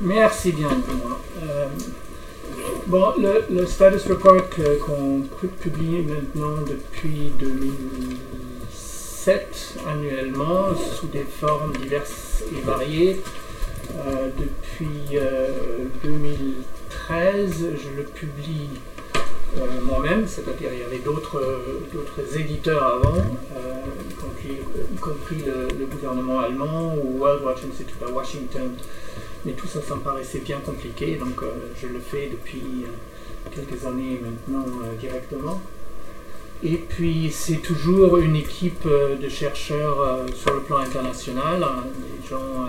[0.00, 0.80] Merci bien.
[1.42, 1.66] Euh,
[2.86, 4.48] bon, le, status report
[4.86, 5.22] qu'on
[5.60, 13.20] publie maintenant depuis 2007 annuellement sous des formes diverses et variées.
[13.96, 15.18] Euh, depuis
[16.04, 18.68] 2013, euh, je le publie
[19.82, 21.42] moi-même, c'est-à-dire il y avait d'autres
[22.36, 23.24] éditeurs avant,
[24.44, 24.58] y
[25.00, 28.76] compris, le, gouvernement allemand ou World Watch Institute à Washington
[29.44, 33.50] mais tout ça, ça me paraissait bien compliqué, donc euh, je le fais depuis euh,
[33.54, 35.60] quelques années maintenant euh, directement.
[36.62, 42.66] Et puis c'est toujours une équipe de chercheurs sur le plan international, hein, des gens,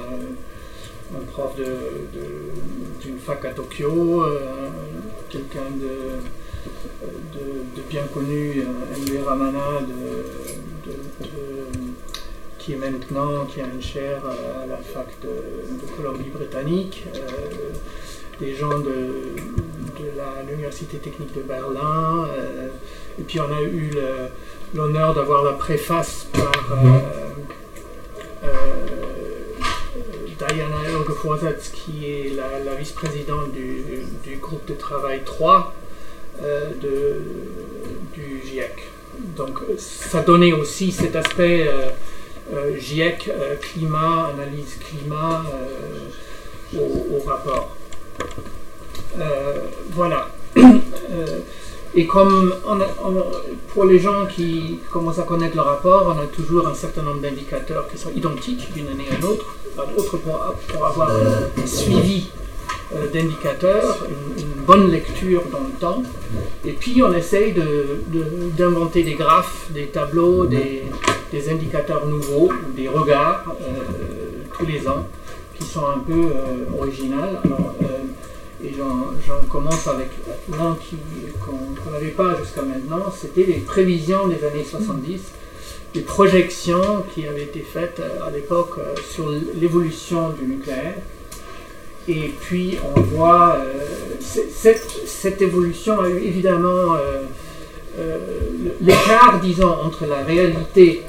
[1.15, 1.55] un prof
[3.01, 4.23] d'une fac à Tokyo,
[5.27, 6.19] quelqu'un de,
[7.39, 9.23] de, bien connu, M.
[9.25, 10.29] Ramana de
[12.69, 17.19] qui est maintenant, qui a une chaire à la fac de, Colombie-Britannique, euh,
[18.39, 19.33] des gens de,
[20.47, 22.67] l'Université technique de Berlin, euh,
[23.19, 23.89] et puis on a eu
[24.75, 26.77] l'honneur d'avoir la préface par
[28.43, 28.49] euh,
[30.37, 35.73] Diana Elgeforsatz, qui est la, vice-présidente du, groupe de travail 3
[38.13, 38.75] du GIEC.
[39.35, 41.67] Donc ça donnait aussi cet aspect
[42.79, 47.75] GIEC, euh, climat, analyse climat euh, au, rapport.
[49.91, 50.29] voilà.
[51.95, 52.53] Et comme
[53.73, 57.21] pour les gens qui commencent à connaître le rapport, on a toujours un certain nombre
[57.21, 59.55] d'indicateurs qui sont identiques d'une année à l'autre,
[59.97, 62.29] autre pour, avoir un suivi
[63.11, 63.97] d'indicateurs,
[64.37, 66.03] une, bonne lecture dans le temps.
[66.63, 67.55] Et puis on essaye
[68.55, 70.83] d'inventer des graphes, des tableaux, des,
[71.31, 75.07] des indicateurs nouveaux, des regards euh, tous les ans,
[75.55, 77.41] qui sont un peu euh, originales.
[77.81, 80.09] Euh, et j'en commence avec
[80.51, 80.77] l'un
[81.43, 85.19] qu'on n'avait pas jusqu'à maintenant, c'était les prévisions des années 70,
[85.95, 88.75] des projections qui avaient été faites à l'époque
[89.09, 89.29] sur
[89.59, 90.97] l'évolution du nucléaire.
[92.09, 93.57] Et puis on voit
[94.19, 96.97] cette, cette, évolution évidemment
[97.99, 98.17] euh,
[98.81, 101.01] l'écart, disons, entre la réalité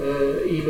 [0.00, 0.62] euh, et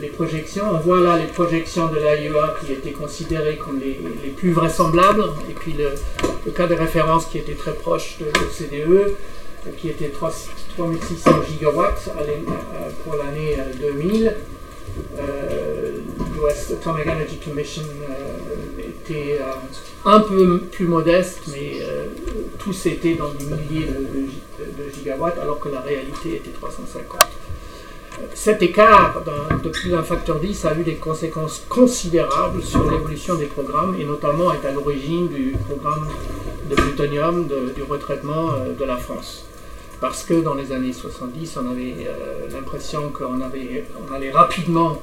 [0.00, 0.64] les projections.
[0.72, 5.52] On voit là les projections de l'AIEA qui étaient considérées comme les, plus vraisemblables, et
[5.52, 9.14] puis le, cas de référence qui était très proche de l'OCDE,
[9.78, 12.10] qui était 3600 gigawatts
[13.04, 14.34] pour l'année 2000.
[15.18, 15.73] Euh,
[16.44, 17.82] L'US Atomic Energy Commission
[18.78, 19.40] était
[20.04, 21.80] un peu plus modeste, mais
[22.58, 27.20] tous étaient dans des milliers de, gigawatts, alors que la réalité était 350.
[28.34, 29.22] Cet écart
[29.62, 34.04] de plus d'un facteur 10 a eu des conséquences considérables sur l'évolution des programmes, et
[34.04, 36.08] notamment est à l'origine du programme
[36.68, 39.44] de plutonium, du retraitement euh, de la France.
[40.00, 45.00] Parce que dans les années 70, on avait euh, l'impression qu'on on allait rapidement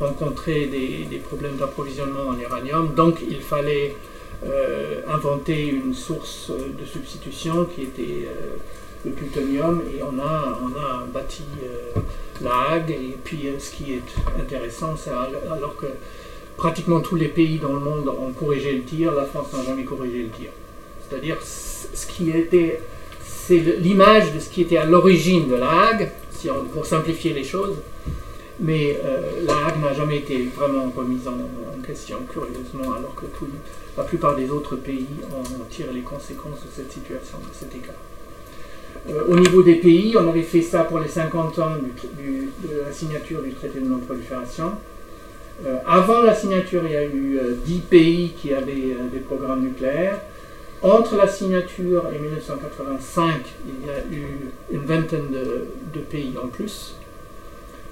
[0.00, 3.94] rencontrer des, problèmes d'approvisionnement en uranium, donc il fallait
[4.44, 8.56] euh, inventé une source de substitution qui était euh,
[9.04, 11.44] le plutonium et on a, on a bâti
[12.40, 12.90] la Hague.
[12.90, 15.86] Et puis ce qui est intéressant, c'est alors que
[16.56, 19.84] pratiquement tous les pays dans le monde ont corrigé le tir, la France n'a jamais
[19.84, 20.50] corrigé le tir.
[21.08, 22.80] C'est-à-dire ce qui était,
[23.46, 27.32] c'est l'image de ce qui était à l'origine de la Hague, si on, pour simplifier
[27.32, 27.76] les choses,
[28.60, 28.96] mais
[29.44, 33.26] la Hague n'a jamais été vraiment remise en, en question, curieusement, alors que
[33.96, 37.94] la plupart des autres pays ont tiré les conséquences de cette situation, de cet écart.
[39.10, 42.92] Euh, au niveau des pays, on avait fait ça pour les 50 ans de la
[42.92, 44.72] signature du traité de non-prolifération.
[45.66, 49.62] Euh, avant la signature, il y a eu 10 euh, pays qui avaient des programmes
[49.62, 50.20] nucléaires.
[50.82, 56.96] Entre la signature et 1985, il y a eu une vingtaine de, pays en plus.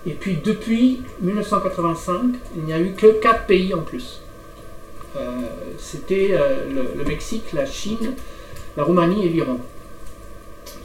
[0.06, 4.22] Et puis depuis 1985, il n'y a eu que 4 pays en plus.
[5.16, 5.20] Euh,
[5.78, 8.15] c'était euh, le, Mexique, la Chine,
[8.76, 9.59] la Roumanie et l'Iran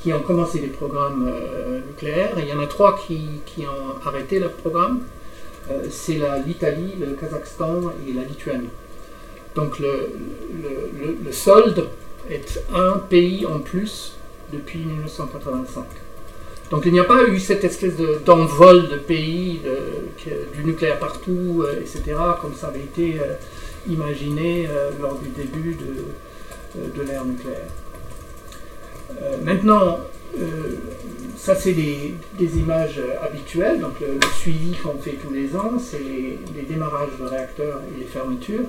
[0.02, 2.36] qui ont commencé des programmes euh, nucléaires.
[2.38, 5.02] il y en a trois qui, ont arrêté leur programme.
[5.90, 8.70] c'est l'Italie, le Kazakhstan et la Lituanie.
[9.56, 11.88] Donc le, solde
[12.30, 14.16] est un pays en plus
[14.52, 15.84] depuis 1985.
[16.72, 19.62] Donc il n'y a pas eu cette espèce d'envol de, pays,
[20.56, 23.20] du nucléaire partout, etc., comme ça avait été
[23.90, 27.68] imaginé euh, lors du début de, euh, l'ère nucléaire.
[29.22, 30.00] Euh, maintenant,
[31.38, 32.14] ça c'est des,
[32.58, 37.82] images habituelles, donc le, suivi qu'on fait tous les ans, c'est les, démarrages de réacteurs
[37.90, 38.66] et les fermetures.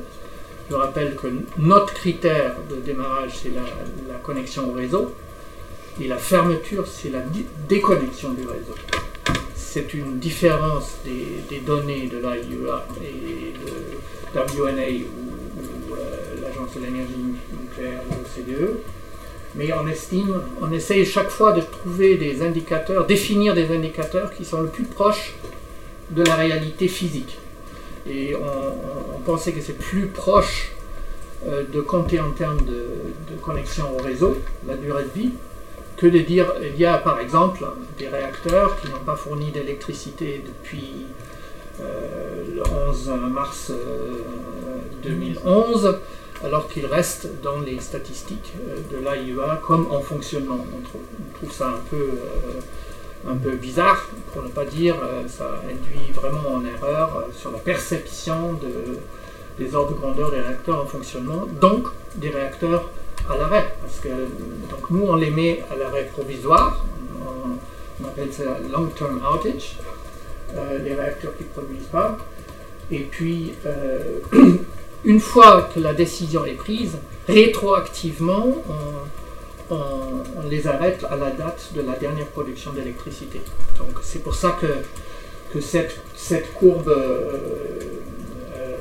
[0.68, 1.28] Je rappelle que
[1.58, 5.14] notre critère de démarrage, c'est la, connexion au réseau,
[6.00, 7.22] et la fermeture, c'est la
[7.68, 8.74] déconnexion du réseau.
[9.54, 17.14] C'est une différence des, données de l'IUA et de WNA ou, euh, l'Agence de l'énergie
[17.60, 18.78] nucléaire, l'OCDE.
[19.54, 24.44] Mais on estime, on essaye chaque fois de trouver des indicateurs, définir des indicateurs qui
[24.44, 25.34] sont le plus proches
[26.10, 27.38] de la réalité physique.
[28.08, 30.70] Et on, pensait que c'est plus proche
[31.48, 32.86] euh, de compter en termes de,
[33.42, 34.36] connexion au réseau,
[34.66, 35.30] la durée de vie,
[35.96, 37.64] que de dire il y a par exemple
[37.98, 41.06] des réacteurs qui n'ont pas fourni d'électricité depuis
[41.80, 43.72] euh, le 11 mars
[45.02, 45.92] 2011, euh,
[46.44, 48.52] alors qu'ils restent dans les statistiques
[48.92, 50.64] de l'AIEA comme en fonctionnement.
[50.76, 52.10] On trouve, ça un peu
[53.28, 57.50] un peu bizarre, pour ne pas dire, euh, ça induit vraiment en erreur euh, sur
[57.50, 58.98] la perception de,
[59.58, 61.86] des ordres de grandeur des réacteurs en fonctionnement, donc
[62.16, 62.90] des réacteurs
[63.28, 63.74] à l'arrêt.
[63.80, 66.84] Parce que donc nous, on les met à l'arrêt provisoire,
[68.00, 69.78] on, appelle ça long-term outage,
[70.54, 72.18] euh, les réacteurs qui ne produisent pas.
[72.90, 73.54] Et puis,
[75.04, 76.96] une fois que la décision est prise,
[77.26, 79.25] rétroactivement, on,
[79.70, 83.40] on, les arrête à la date de la dernière production d'électricité.
[83.78, 87.38] Donc c'est pour ça que, cette courbe, euh,
[88.56, 88.76] euh,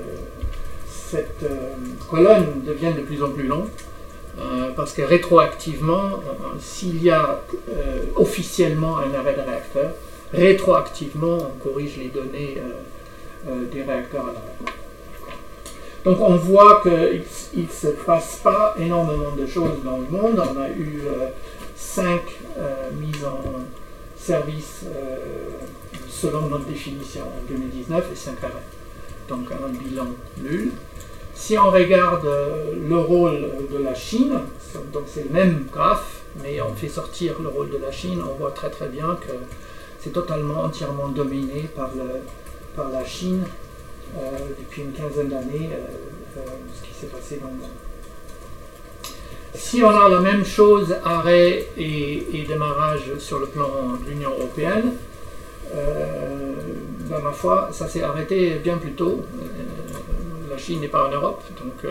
[0.89, 1.73] cette euh,
[2.09, 3.69] colonne devient de plus en plus longue.
[4.75, 6.21] parce que rétroactivement,
[6.59, 7.41] s'il y a
[8.17, 9.91] officiellement un arrêt de réacteur,
[10.33, 12.57] rétroactivement, on corrige les données
[13.71, 14.84] des réacteurs à l'arrêt.
[16.06, 20.40] Donc on voit qu'il ne se passe pas énormément de choses dans le monde.
[20.40, 21.30] On a eu euh,
[21.75, 22.22] cinq
[22.60, 23.42] euh, mises en
[24.16, 25.18] service euh,
[26.07, 28.54] selon notre définition en 2019 et cinq arrêts.
[29.28, 30.06] Donc un bilan
[30.44, 30.74] nul.
[31.34, 32.30] Si on regarde
[32.88, 34.40] le rôle de la Chine,
[34.94, 38.38] donc c'est le même graphe, mais on fait sortir le rôle de la Chine, on
[38.38, 39.34] voit très très bien que
[40.00, 41.90] c'est totalement, entièrement dominé par,
[42.90, 43.44] la Chine
[44.59, 46.41] depuis une quinzaine d'années euh, euh,
[46.73, 47.69] ce qui s'est passé dans le monde.
[49.53, 53.67] Si on a la même chose, arrêt et, démarrage sur le plan
[54.03, 54.94] de l'Union européenne,
[57.09, 59.23] ben, ma foi, ça s'est arrêté bien plus tôt.
[60.50, 61.89] la Chine n'est pas en Europe, donc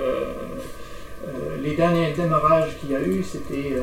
[1.62, 3.77] les derniers démarrages qu'il y a eu, c'était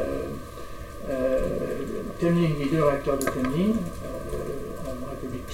[2.19, 3.73] Temlin, les deux réacteurs de Temlin,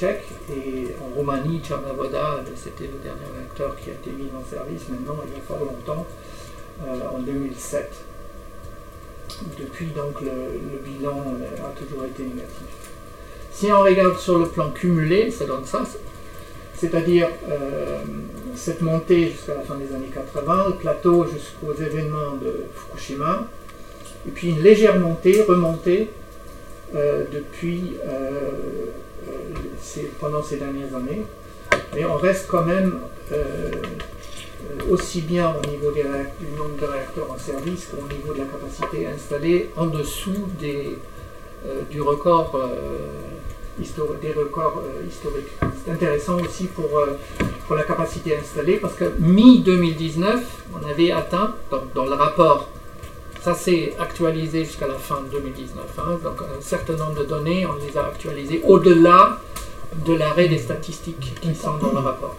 [0.04, 5.16] et en Roumanie, Tchernavoda, c'était le dernier réacteur qui a été mis en service maintenant
[5.26, 6.06] il y a fort longtemps,
[6.86, 7.92] euh, en 2007.
[9.60, 12.92] Depuis donc le, bilan euh, a toujours été négatif.
[13.52, 15.84] Si on regarde sur le plan cumulé, ça donne ça,
[16.76, 18.02] c'est-à-dire euh,
[18.56, 23.48] cette montée jusqu'à la fin des années 80, le plateau jusqu'aux événements de Fukushima,
[24.28, 26.10] et puis une légère montée, remontée
[26.94, 27.98] depuis
[30.20, 31.24] pendant ces dernières années.
[31.94, 33.00] Mais on reste quand même
[33.32, 33.72] euh,
[34.90, 36.02] aussi bien au niveau du
[36.58, 40.98] nombre de réacteurs en service qu'au niveau de la capacité installée en dessous des,
[41.66, 43.82] euh, du record, euh,
[44.22, 45.52] des records historiques.
[45.86, 46.90] C'est intéressant aussi pour,
[47.68, 50.40] pour la capacité installée parce que mi-2019,
[50.74, 51.54] on avait atteint,
[51.94, 52.70] dans le rapport
[53.48, 55.86] ça s'est actualisé jusqu'à la fin de 2019.
[56.00, 56.20] Hein.
[56.22, 59.40] donc un certain nombre de données, on les a actualisées au-delà
[60.06, 62.36] de l'arrêt des statistiques qui sont dans le rapport.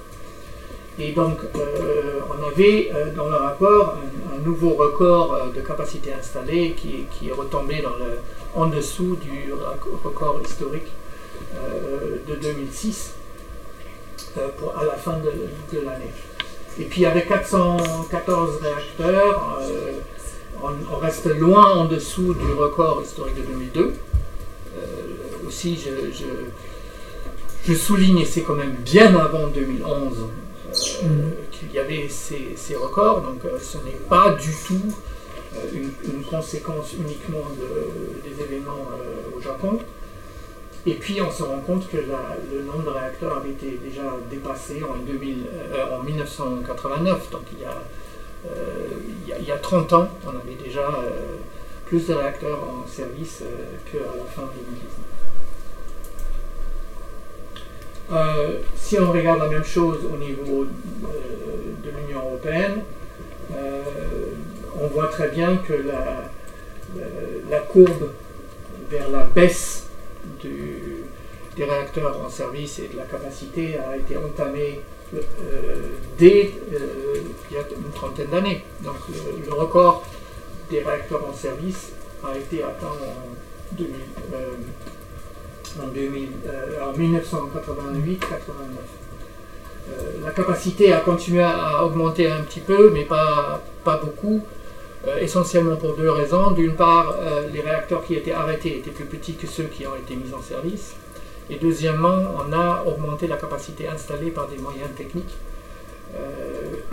[0.99, 3.97] Et donc, euh, on avait euh, dans le rapport
[4.35, 7.83] un, nouveau record euh, de capacité installée qui, est retombé
[8.55, 9.53] en dessous du
[10.05, 10.93] record historique
[12.29, 13.15] de 2006
[14.59, 16.13] pour, à la fin de, l'année.
[16.81, 19.59] Et puis, avec 414 réacteurs,
[20.63, 23.81] on, reste loin en dessous du record historique de 2002.
[23.81, 26.25] Euh, aussi, je,
[27.65, 30.17] je souligne, et c'est quand même bien avant 2011
[30.69, 31.33] euh, mm.
[31.51, 34.95] qu'il y avait ces, ces records, donc euh, ce n'est pas du tout
[35.57, 37.45] euh, une, conséquence uniquement
[38.25, 38.87] des événements
[39.37, 39.79] au Japon.
[40.87, 44.83] Et puis on se rend compte que le nombre de réacteurs avait été déjà dépassé
[44.83, 45.47] en, 2000,
[45.91, 47.83] en 1989, donc il y, a,
[49.25, 50.89] il, y a, il y, a, 30 ans, on avait déjà
[51.87, 53.43] plus de réacteurs en service
[53.91, 55.18] qu'à la fin 2019.
[58.11, 61.09] Euh, si on regarde la même chose au niveau euh,
[61.85, 62.83] de, l'Union européenne,
[63.55, 63.83] euh,
[64.81, 65.75] on voit très bien que
[67.51, 68.11] la, courbe
[68.91, 69.89] vers la baisse
[70.43, 74.81] des réacteurs en service et de la capacité a été entamée
[76.19, 78.65] dès il y a une trentaine d'années.
[78.83, 80.07] Donc le, le, record
[80.71, 81.93] des réacteurs en service
[82.25, 83.93] a été atteint en 2000
[85.81, 88.19] en, 1988-89.
[90.25, 94.43] la capacité a continué à augmenter un petit peu, mais pas, pas beaucoup.
[95.07, 96.51] Euh, essentiellement pour deux raisons.
[96.51, 99.95] D'une part, euh, les réacteurs qui étaient arrêtés étaient plus petits que ceux qui ont
[99.95, 100.97] été mis en service.
[101.49, 105.35] Et deuxièmement, on a augmenté la capacité installée par des moyens techniques,
[106.15, 106.77] euh,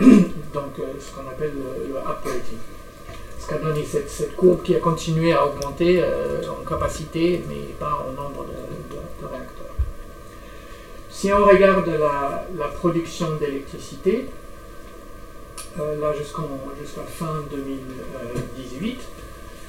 [0.54, 2.58] donc ce qu'on appelle le, upgrading.
[3.46, 8.04] Ce qui a donné cette, courbe qui a continué à augmenter en capacité, mais pas
[8.08, 9.76] en nombre de, réacteurs.
[11.10, 14.26] Si on regarde la production d'électricité,
[15.78, 19.00] euh, là jusqu'à fin 2018.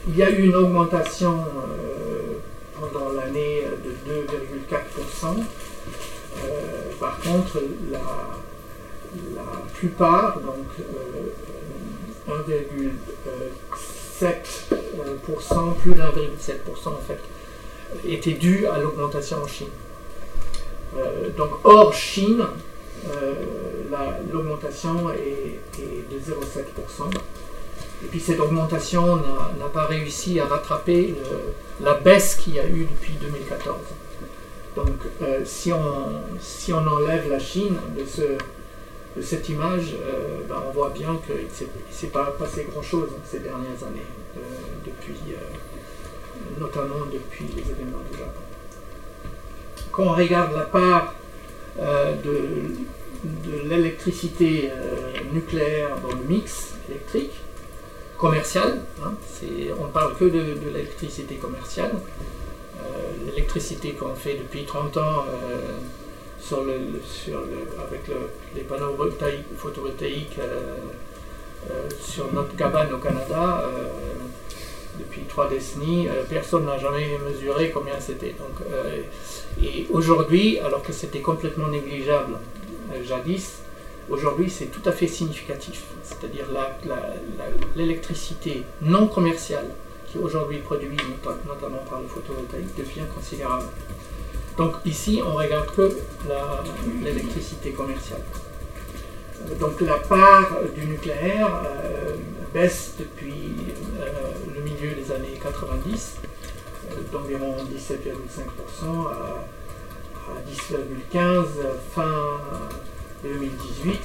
[0.07, 2.37] Il y a eu une augmentation euh,
[2.79, 5.43] pendant l'année de 2,4%.
[6.37, 7.99] Euh, par contre, la,
[9.73, 10.65] plupart, donc
[14.21, 17.19] 1,7%, plus d'1,7% en fait,
[18.07, 19.67] était dû à l'augmentation en Chine.
[21.37, 22.45] donc hors Chine,
[23.09, 23.33] euh,
[24.31, 27.09] l'augmentation est, de 0,7%.
[28.03, 31.15] Et puis cette augmentation n'a pas réussi à rattraper
[31.81, 33.77] la baisse qu'il y a eu depuis 2014.
[34.75, 38.21] Donc euh, si, on, si on enlève la Chine de, ce,
[39.17, 43.39] de cette image, euh, ben, on voit bien qu'il ne s'est pas passé grand-chose ces
[43.39, 44.05] dernières années,
[44.85, 45.17] depuis,
[46.59, 48.41] notamment depuis les événements du Japon.
[49.91, 51.15] Quand on regarde la part
[51.77, 52.75] de
[53.23, 57.33] de l'électricité euh, nucléaire dans le mix électrique
[58.17, 58.81] commercial.
[59.03, 59.13] Hein,
[59.79, 61.95] on ne parle que de, l'électricité commerciale.
[62.79, 65.25] Euh, l'électricité qu'on fait depuis 30 ans
[66.51, 68.03] euh, sur le, avec
[68.55, 68.95] les panneaux
[69.57, 70.39] photovoltaïques
[71.99, 73.63] sur notre cabane au Canada
[74.99, 78.35] depuis trois décennies, personne n'a jamais mesuré combien c'était.
[79.61, 82.37] et aujourd'hui, alors que c'était complètement négligeable
[82.93, 83.59] euh, jadis,
[84.09, 85.83] aujourd'hui c'est tout à fait significatif.
[86.03, 86.45] C'est-à-dire
[87.75, 89.67] l'électricité non commerciale
[90.09, 90.95] qui aujourd'hui produit
[91.45, 93.65] notamment par le photovoltaïque devient considérable.
[94.57, 95.97] Donc ici on regarde que
[97.03, 98.21] l'électricité commerciale.
[99.49, 102.15] Euh, donc la part du nucléaire euh,
[102.53, 103.53] baisse depuis
[104.55, 106.15] le milieu des années 90
[107.11, 109.45] d'environ 17,5% à
[110.27, 111.45] à 10,15
[111.93, 112.39] fin
[113.23, 113.99] 2018.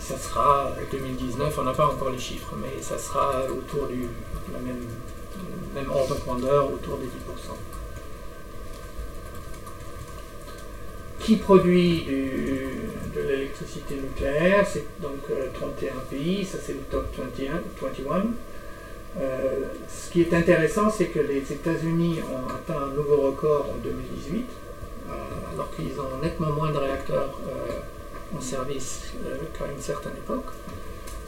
[0.00, 4.08] Ça sera 2019, on n'a pas encore les chiffres, mais ça sera autour du
[4.52, 4.84] la même,
[5.74, 7.08] même ordre de grandeur, autour des 10%.
[11.22, 12.04] Qui produit
[13.14, 15.20] de l'électricité nucléaire C'est donc
[15.54, 17.60] 31 euh, pays, ça c'est le top 21.
[17.80, 18.26] 21.
[19.20, 23.76] Euh, ce qui est intéressant, c'est que les États-Unis ont atteint un nouveau record en
[23.84, 24.46] 2018
[25.10, 25.12] euh,
[25.52, 29.12] alors qu'ils ont nettement moins de réacteurs euh, en service
[29.58, 30.46] qu'à une certaine époque,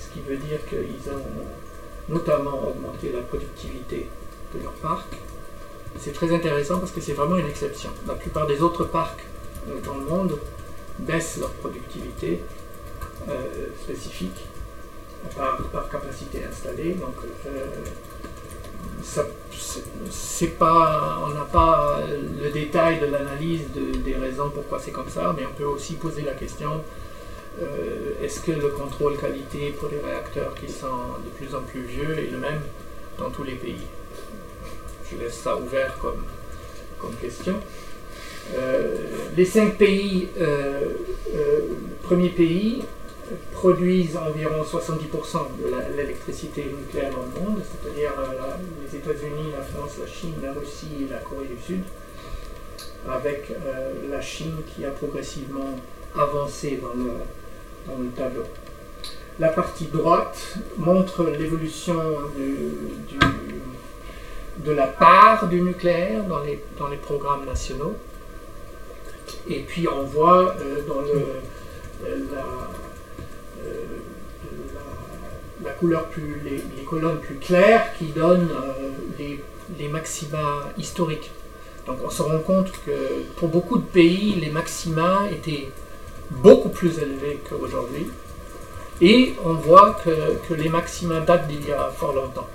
[0.01, 4.09] ce qui veut dire qu'ils ont notamment augmenté la productivité
[4.55, 5.09] de leur parc.
[5.99, 7.91] C'est très intéressant parce que c'est vraiment une exception.
[8.09, 9.25] La plupart des autres parcs
[9.85, 10.39] dans le monde
[10.99, 12.41] baissent leur productivité
[13.83, 14.47] spécifique
[15.37, 16.95] par, par, capacité installée.
[16.95, 17.15] Donc,
[20.11, 22.01] c'est pas, on n'a pas
[22.41, 26.23] le détail de l'analyse des raisons pourquoi c'est comme ça, mais on peut aussi poser
[26.23, 26.83] la question
[27.63, 31.83] euh, est-ce que le contrôle qualité pour les réacteurs qui sont de plus en plus
[31.83, 32.61] vieux est le même
[33.17, 33.87] dans tous les pays?
[35.11, 36.25] Je laisse ça ouvert comme,
[36.99, 37.61] comme question.
[38.53, 38.97] Euh,
[39.37, 40.81] les cinq pays, euh,
[42.03, 42.83] premier pays,
[43.53, 49.93] produisent environ 70% de l'électricité nucléaire dans le monde, c'est-à-dire euh, les États-Unis, la France,
[50.01, 51.83] la Chine, la Russie et la Corée du Sud,
[53.09, 55.79] avec euh, la Chine qui a progressivement
[56.15, 58.45] avancé dans le, tableau.
[59.41, 62.01] La partie droite montre l'évolution
[64.59, 66.41] de la part du nucléaire dans
[66.89, 67.95] les programmes nationaux.
[69.49, 71.41] Et puis on voit euh, dans le,
[72.33, 72.45] la,
[75.63, 79.43] la couleur plus, les, colonnes plus claires qui donnent euh, les,
[79.79, 81.31] les, maxima historiques.
[81.87, 85.69] Donc on se rend compte que pour beaucoup de pays, les maxima étaient
[86.31, 88.07] beaucoup plus élevés qu'aujourd'hui.
[89.01, 92.49] Et on voit que, les maxima datent d'il y a fort longtemps.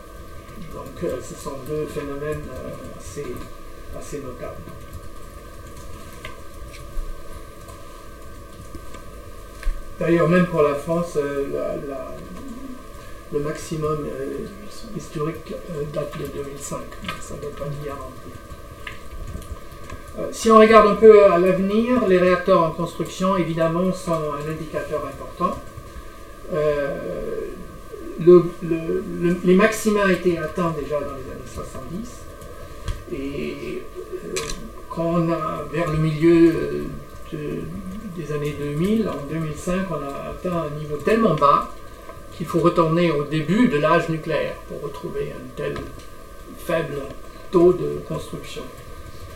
[0.74, 3.26] Donc euh, ce sont deux phénomènes euh, assez,
[3.98, 4.56] assez notables.
[10.00, 11.18] D'ailleurs, même pour la France,
[13.32, 14.08] le maximum
[14.96, 15.54] historique
[15.94, 16.80] date de 2005.
[17.22, 18.32] Ça ne pas dire non plus.
[20.32, 25.06] Si on regarde un peu à l'avenir, les réacteurs en construction, évidemment, sont un indicateur
[25.06, 25.60] important.
[29.44, 32.20] les maxima été atteints déjà dans les années 70.
[33.12, 33.84] Et
[34.90, 36.86] quand on a, vers le milieu
[38.20, 41.70] des années 2000, en 2005, on a atteint un niveau tellement bas
[42.36, 45.78] qu'il faut retourner au début de l'âge nucléaire pour retrouver un tel
[46.58, 46.98] faible
[47.50, 48.64] taux de construction.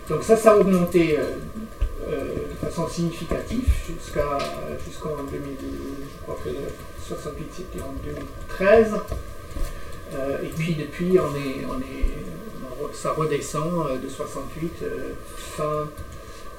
[0.10, 1.24] Donc ça, ça a augmenté euh,
[2.10, 4.38] euh, de façon significative jusqu'à
[4.86, 6.50] jusqu'en 2000, je crois que
[7.08, 8.94] 68 c'était en 2013.
[10.14, 14.74] Euh, et puis depuis, on est, on est, ça redescend de 68
[15.38, 15.88] fin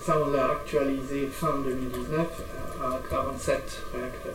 [0.04, 2.26] ça, on l'a actualisé fin 2019
[2.82, 4.32] à 47 réacteurs.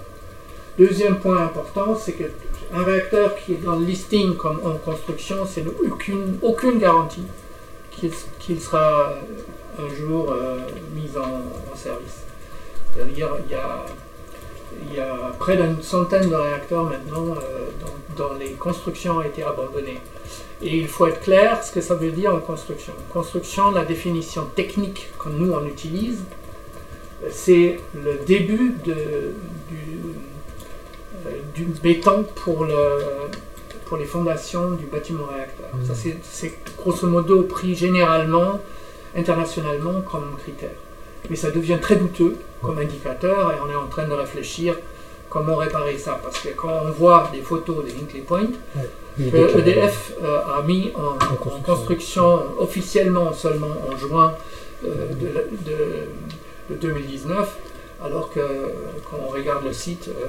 [0.79, 5.65] Deuxième point important, c'est qu'un réacteur qui est dans le listing comme en construction, c'est
[5.67, 7.25] aucune, aucune garantie
[7.91, 9.13] qu'il sera
[9.77, 10.61] un jour euh,
[10.95, 12.23] mis en, service.
[12.93, 13.85] C'est-à-dire il y a,
[14.87, 17.69] il y a près d'une centaine de réacteurs maintenant euh,
[18.17, 19.99] dont, les constructions ont été abandonnées.
[20.61, 22.93] Et il faut être clair ce que ça veut dire en construction.
[23.13, 26.23] construction, la définition technique que nous on utilise,
[27.31, 29.33] c'est le début de,
[29.69, 32.99] du, euh, béton pour, le,
[33.85, 35.69] pour les fondations du bâtiment réacteur.
[35.85, 36.13] Ça, mmh.
[36.23, 38.59] c'est grosso modo pris généralement,
[39.15, 40.75] internationalement, comme critère.
[41.29, 44.75] Mais ça devient très douteux comme indicateur et on est en train de réfléchir
[45.29, 46.19] comment réparer ça.
[46.21, 48.49] Parce que quand on voit des photos des Hinkley Point,
[49.19, 52.41] EDF e euh, a mis en, construction.
[52.59, 54.33] officiellement seulement en juin
[54.85, 55.07] euh,
[56.69, 57.57] de, 2019,
[58.03, 58.39] alors que
[59.09, 60.25] quand on regarde le site, euh,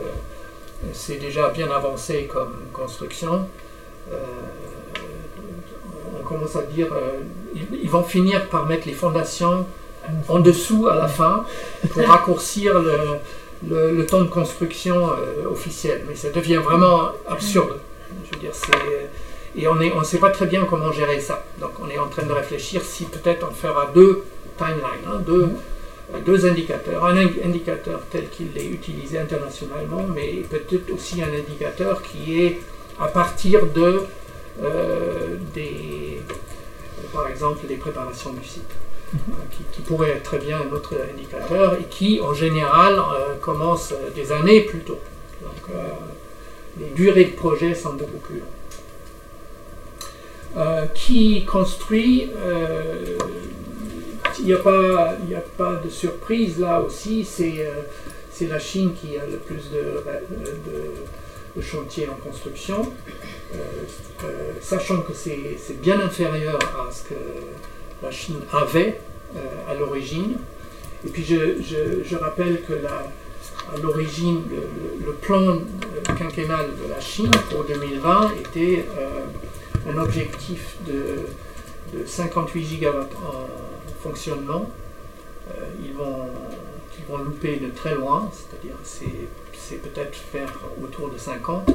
[0.92, 3.46] c'est déjà bien avancé comme construction.
[6.18, 6.88] on commence à dire,
[7.54, 9.66] ils, vont finir par mettre les fondations
[10.28, 11.44] en dessous à la fin
[11.90, 15.10] pour raccourcir le, le, temps de construction
[15.50, 16.02] officiel.
[16.08, 17.78] Mais ça devient vraiment absurde.
[18.24, 18.52] Je veux dire,
[19.56, 21.44] Et on ne on sait pas très bien comment gérer ça.
[21.60, 24.24] Donc on est en train de réfléchir si peut-être on fera deux
[24.56, 26.24] timelines, hein, deux, mm-hmm.
[26.24, 27.04] deux, indicateurs.
[27.04, 32.58] Un indicateur tel qu'il est utilisé internationalement, mais peut-être aussi un indicateur qui est
[32.98, 34.02] à partir de
[34.62, 36.20] euh, des,
[37.12, 38.70] par exemple, des préparations du site.
[39.12, 39.18] Hein,
[39.72, 44.30] qui, pourrait être très bien un autre indicateur et qui en général euh, commence des
[44.30, 45.00] années plus tôt.
[45.42, 45.88] Donc, euh,
[46.78, 48.46] les durées de projet sont beaucoup plus longues.
[50.56, 53.16] Euh, qui construit, euh,
[54.40, 59.16] il n'y a, pas, a pas de surprise là aussi, c'est euh, la Chine qui
[59.16, 60.02] a le plus de,
[61.56, 62.90] de, chantiers en construction,
[64.60, 67.14] sachant que c'est bien inférieur à ce que
[68.02, 69.00] la Chine avait
[69.68, 70.36] à l'origine.
[71.06, 74.42] Et puis je, rappelle que à l'origine,
[75.04, 75.58] le, plan
[76.04, 81.26] quinquennal de la Chine pour 2020 était euh, un objectif de,
[82.06, 83.48] 58 gigawatts en
[84.00, 84.70] fonctionnement.
[85.50, 86.28] Euh, ils, vont,
[86.98, 91.70] ils vont louper de très loin, c'est-à-dire c'est peut-être faire autour de 50.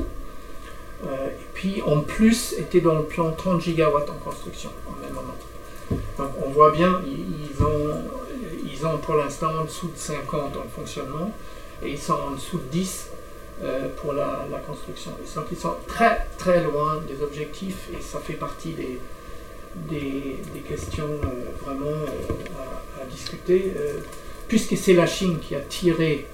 [1.05, 5.13] Euh, et puis en plus était dans le plan 30 gigawatts en construction en même
[5.13, 5.35] moment.
[5.91, 8.01] Donc on voit bien, ils ont,
[8.65, 11.31] ils ont pour l'instant en dessous de 50 en fonctionnement
[11.83, 13.09] et ils sont en dessous de 10
[13.63, 15.11] euh, pour la, construction.
[15.35, 18.99] Donc ils sont très très loin des objectifs et ça fait partie des,
[19.89, 23.71] des, questions euh, vraiment euh, à, discuter.
[24.47, 26.27] puisque c'est la Chine qui a tiré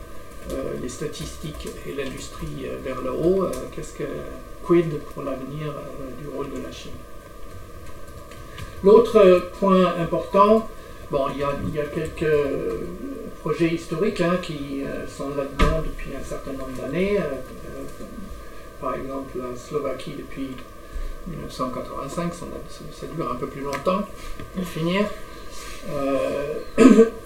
[0.81, 4.03] les statistiques et l'industrie vers le haut, qu'est-ce que
[4.63, 5.73] quid pour l'avenir
[6.19, 6.91] du rôle de la Chine?
[8.83, 10.67] L'autre point important,
[11.11, 11.43] bon, il y
[11.79, 12.25] a, quelques
[13.41, 17.19] projets historiques hein, qui euh, sont là-dedans depuis un certain nombre d'années.
[17.19, 18.05] Euh, euh,
[18.79, 20.49] par exemple, la Slovaquie depuis
[21.27, 22.45] 1985, ça,
[23.15, 24.01] dure un peu plus longtemps
[24.55, 25.05] pour finir.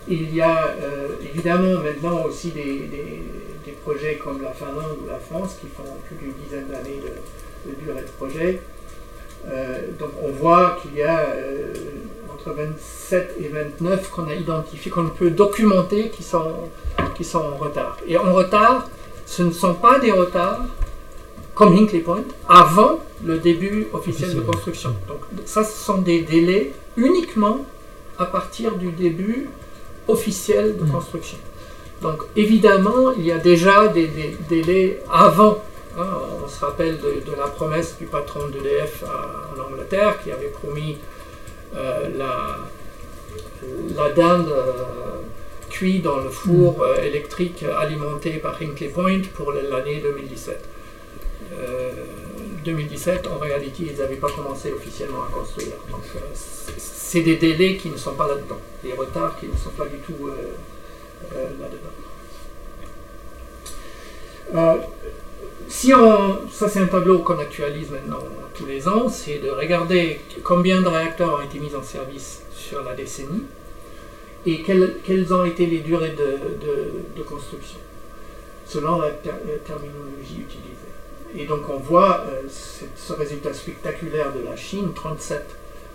[0.08, 0.76] il y a
[1.22, 2.90] évidemment maintenant aussi des,
[3.84, 7.00] projets comme la Finlande ou la France qui font plus d'une dizaine d'années
[7.66, 8.62] de, durée de projet.
[10.00, 11.26] Donc on voit qu'il y a
[12.52, 16.70] 27 et 29 qu'on a identifiés, qu'on peut documenter, qui sont,
[17.16, 17.98] qui sont en retard.
[18.08, 18.88] Et en retard,
[19.26, 20.66] ce ne sont pas des retards
[21.54, 24.94] comme Hinkley Point, avant le début officiel de construction.
[25.08, 27.66] Donc ça, ce sont des délais uniquement
[28.20, 29.50] à partir du début
[30.08, 30.92] officiel de mm.
[30.92, 31.38] construction.
[32.02, 34.10] Donc évidemment, il y a déjà des,
[34.50, 35.64] délais avant.
[35.98, 36.08] Hein.
[36.44, 40.98] on se rappelle de, la promesse du patron d'EDF en Angleterre qui avait promis
[41.76, 42.60] euh, la,
[43.96, 44.72] la dinde euh,
[45.70, 50.70] cuite dans le four euh, électrique alimenté par Hinkley Point pour l'année 2017.
[52.64, 55.76] 2017, en réalité, ils n'avaient pas commencé officiellement à construire.
[55.92, 56.02] Donc,
[56.78, 59.98] c'est des délais qui ne sont pas là-dedans, des retards qui ne sont pas du
[60.00, 60.32] tout
[61.32, 61.92] là-dedans.
[65.68, 68.20] Si on, ça c'est un tableau qu'on actualise maintenant
[68.56, 72.84] tous les ans, c'est de regarder combien de réacteurs ont été mis en service sur
[72.84, 73.44] la décennie
[74.46, 77.80] et quelles, ont été les durées de, construction
[78.66, 80.76] selon la, terminologie utilisée.
[81.38, 85.44] Et donc on voit euh, ce résultat spectaculaire de la Chine, 37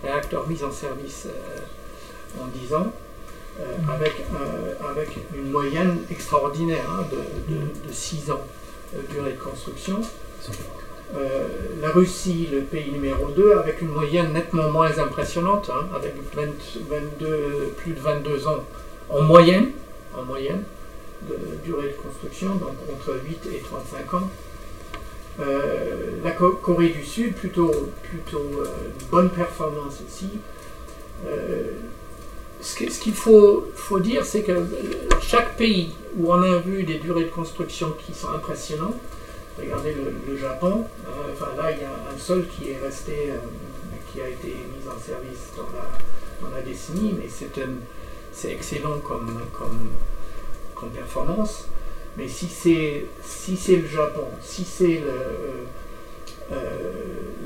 [0.04, 2.92] réacteurs mis en service euh, en 10 ans,
[3.60, 4.12] euh, avec,
[4.88, 8.69] avec une moyenne extraordinaire hein, de, de, 6 ans de
[9.10, 10.00] durée de construction.
[11.16, 11.48] Euh,
[11.80, 16.14] la Russie, le pays numéro 2, avec une moyenne nettement moins impressionnante, hein, avec
[16.88, 18.64] 22, plus de 22 ans
[19.08, 19.70] en moyenne,
[20.16, 20.62] en moyenne
[21.28, 24.30] de durée de construction, donc entre 8 et 35 ans.
[25.40, 28.66] Euh, la Corée du Sud, plutôt, plutôt euh,
[29.10, 30.30] bonne performance aussi.
[32.60, 33.64] Ce qu'il faut,
[34.00, 34.66] dire, c'est que
[35.22, 38.96] chaque pays où on a vu des durées de construction qui sont impressionnantes,
[39.60, 40.84] Regardez le, Japon.
[41.06, 43.38] Euh, enfin, là, il y a un seul qui est resté, euh,
[44.10, 47.28] qui a été mis en service dans la, décennie, mais
[48.32, 49.40] c'est excellent comme,
[50.94, 51.66] performance.
[52.16, 53.06] Mais si c'est
[53.76, 55.64] le Japon, si c'est euh,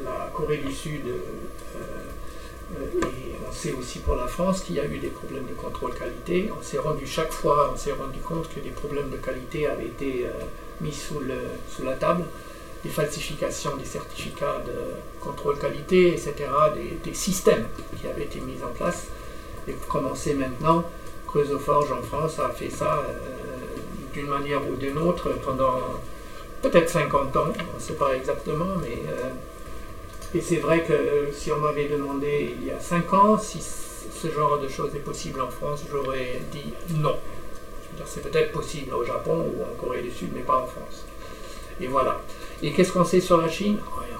[0.04, 1.02] la Corée du Sud,
[2.72, 5.94] et on sait aussi pour la France qu'il y a eu des problèmes de contrôle
[5.94, 6.50] qualité.
[6.58, 9.86] On s'est rendu chaque fois, on s'est rendu compte que des problèmes de qualité avaient
[9.86, 10.26] été
[10.80, 11.20] mis sous,
[11.84, 12.24] la table,
[12.82, 16.34] des falsifications des certificats de contrôle qualité, etc.,
[17.04, 17.66] des, systèmes
[18.00, 19.06] qui avaient été mis en place.
[19.68, 20.84] Et pour commencer maintenant,
[21.26, 23.14] Creusoforge en France a fait ça euh,
[24.12, 25.80] d'une manière ou d'une autre pendant
[26.60, 29.02] peut-être 50 ans, on ne sait pas exactement, mais...
[29.08, 29.30] Euh,
[30.34, 33.60] et c'est vrai que euh, si on m'avait demandé il y a 5 ans si
[33.60, 37.16] ce genre de choses est possible en France, j'aurais dit non.
[38.04, 41.04] C'est peut-être possible au Japon ou en Corée du Sud, mais pas en France.
[41.80, 42.20] Et voilà.
[42.62, 43.78] Et qu'est-ce qu'on sait sur la Chine?
[43.96, 44.18] Rien.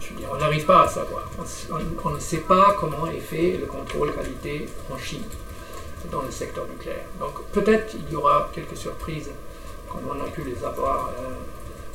[0.00, 1.30] Je veux dire, on n'arrive pas à savoir.
[2.04, 5.24] On, ne sait pas comment est fait le contrôle qualité en Chine,
[6.10, 7.06] dans le secteur nucléaire.
[7.18, 9.30] Donc peut-être il y aura quelques surprises,
[9.88, 11.32] comme on a pu les avoir euh,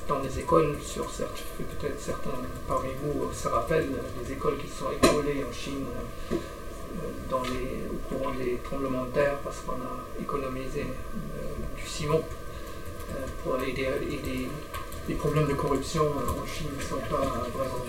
[0.09, 2.31] dans les écoles, sur peut-être certains
[2.67, 3.89] parmi vous se rappellent
[4.21, 5.85] les écoles qui sont écolées en Chine.
[6.31, 11.85] Euh, dans les, au courant des tremblements de terre parce qu'on a économisé euh, du
[11.85, 12.21] ciment
[13.11, 13.87] euh, pour aider,
[15.07, 17.85] les problèmes de corruption en Chine ne sont pas vraiment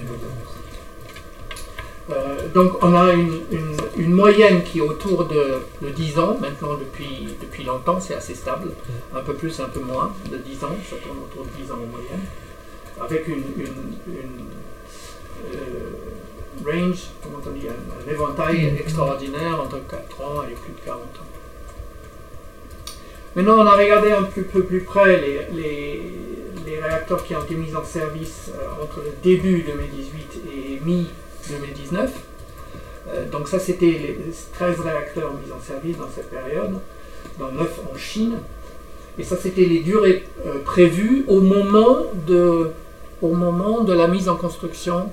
[2.13, 7.65] euh, donc on a une, moyenne qui est autour de, 10 ans, maintenant depuis, depuis
[7.65, 9.17] longtemps, c'est assez stable, mm.
[9.17, 11.77] un peu plus, un peu moins de 10 ans, ça tourne autour de 10 ans
[11.77, 12.25] en moyenne,
[13.01, 13.45] avec une,
[15.55, 15.91] euh,
[16.67, 18.77] range, comment on dit, un, éventail mm.
[18.79, 21.31] extraordinaire entre 4 ans et plus de 40 ans.
[23.37, 27.77] Maintenant on a regardé un peu, plus près les, les, réacteurs qui ont été mis
[27.77, 31.30] en service euh, entre le début 2018 et mi-2018.
[31.49, 32.11] 2019.
[33.09, 34.19] Euh, donc ça, c'était les
[34.55, 36.75] 13 réacteurs mis en service dans cette période,
[37.39, 38.39] dont 9 en Chine.
[39.19, 42.71] Et ça, c'était les durées euh, prévues au moment, de,
[43.23, 45.11] au moment de la mise en construction.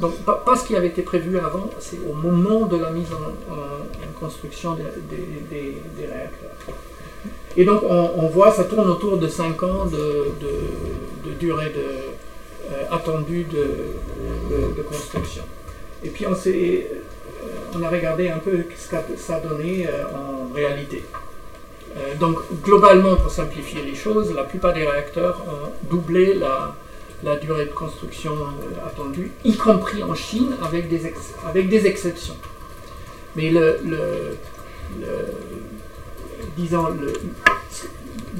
[0.00, 3.52] Donc pas, ce qui avait été prévu avant, c'est au moment de la mise en,
[4.18, 6.50] construction des, réacteurs.
[7.56, 12.29] Et donc, on, voit, ça tourne autour de 5 ans de durée de,
[12.70, 15.42] euh, attendue de, construction.
[16.04, 16.82] Et puis, on, euh,
[17.74, 21.04] on a regardé un peu ce que ça donné euh, en réalité.
[22.20, 26.76] donc, globalement, pour simplifier les choses, la plupart des réacteurs ont doublé la,
[27.24, 28.34] la durée de construction
[28.86, 31.12] attendue, y compris en Chine, avec des,
[31.44, 32.36] avec des exceptions.
[33.34, 34.38] Mais le, le,
[36.56, 36.86] disons,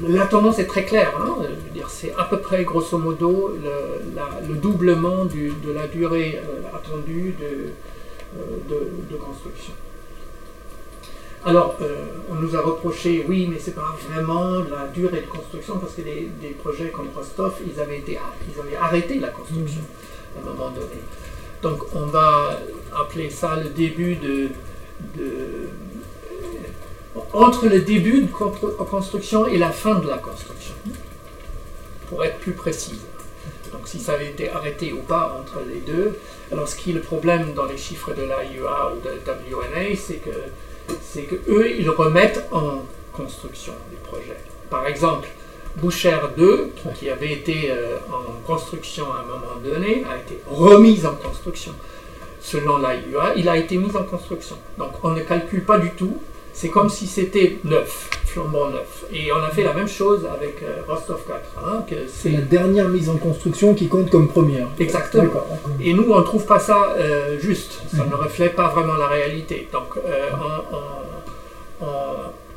[0.07, 1.13] la tendance est très claire.
[1.19, 1.43] Hein.
[1.89, 3.55] c'est à peu près, grosso modo,
[4.47, 7.69] le, doublement de la durée euh, attendue euh,
[8.69, 9.73] de, de construction.
[11.43, 15.79] Alors, euh, on nous a reproché, oui, mais c'est pas vraiment la durée de construction,
[15.79, 19.81] parce que des, projets comme Rostov, ils avaient, été, ils avaient arrêté la construction
[20.35, 21.01] à un moment donné.
[21.63, 22.59] Donc, on va
[22.95, 24.49] appeler ça le début de,
[27.33, 30.73] entre le début de construction et la fin de la construction,
[32.09, 33.01] pour être plus précise.
[33.71, 36.17] Donc si ça avait été arrêté ou pas entre les deux.
[36.51, 40.15] Alors ce qui est le problème dans les chiffres de l'AIEA ou de WNA, c'est
[40.15, 40.29] que,
[41.01, 44.39] c'est que eux, ils remettent en construction des projets.
[44.69, 45.29] Par exemple,
[45.77, 51.05] Boucher 2, qui avait été euh, en construction à un moment donné, a été remise
[51.05, 51.73] en construction.
[52.41, 54.57] Selon l'AIEA, il a été mis en construction.
[54.77, 56.17] Donc on ne calcule pas du tout
[56.53, 59.05] c'est comme si c'était neuf, flambant neuf.
[59.13, 61.39] Et on a fait la même chose avec euh, Rostov 4.
[61.65, 64.67] Hein, c'est la dernière mise en construction qui compte comme première.
[64.79, 65.31] Exactement.
[65.81, 67.81] Et nous, on ne trouve pas ça euh, juste.
[67.95, 69.67] Ça ne reflète pas vraiment la réalité.
[69.71, 70.29] Donc, euh,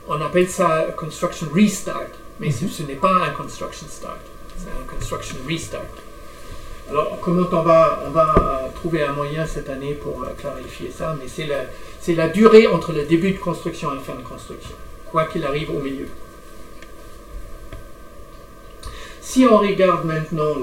[0.08, 2.10] on, appelle ça construction restart.
[2.40, 4.18] Mais ce, ce n'est pas un construction start.
[4.58, 5.82] C'est un construction restart.
[6.90, 11.26] Alors, comment on va, on va trouver un moyen cette année pour clarifier ça, mais
[11.28, 11.64] c'est la,
[12.04, 14.74] c'est la durée entre le début de construction et la fin de construction,
[15.10, 16.06] quoi qu'il arrive au milieu.
[19.22, 20.56] Si on regarde maintenant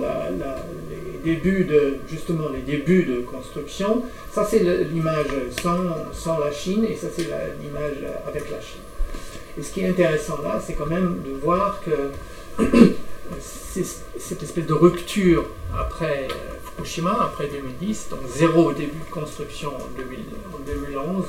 [1.23, 4.59] les débuts de, justement les débuts de construction, ça c'est
[4.93, 5.31] l'image
[6.13, 7.27] sans, la Chine et ça c'est
[7.59, 8.81] l'image avec la Chine.
[9.57, 12.63] Et ce qui est intéressant là, c'est quand même de voir que
[13.39, 15.45] cette espèce de rupture
[15.77, 16.27] après
[16.63, 19.89] Fukushima, après 2010, donc zéro au début de construction en,
[20.65, 21.25] 2011,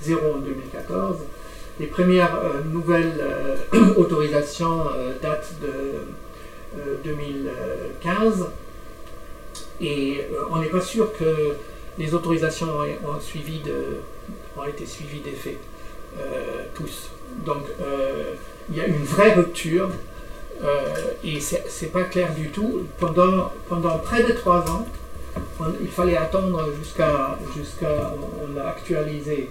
[0.00, 1.16] zéro en 2014.
[1.80, 6.04] Les premières euh, nouvelles euh, autorisations euh, datent de
[7.04, 8.46] 2015
[9.80, 11.54] et on n'est pas sûr que
[11.98, 12.66] les autorisations
[13.06, 14.00] ont, suivi de,
[14.56, 15.56] ont été suivies d'effet,
[16.74, 17.10] tous.
[17.46, 17.62] Donc
[18.70, 19.88] il y a une vraie rupture
[21.22, 22.86] et c'est pas clair du tout.
[22.98, 24.86] Pendant, pendant près de trois ans,
[25.80, 27.38] il fallait attendre jusqu'à.
[27.56, 29.50] jusqu'à on a actualisé.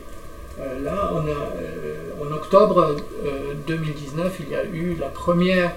[0.59, 2.95] Euh, là, on a, euh, en octobre
[3.65, 5.73] 2019, il y a eu la première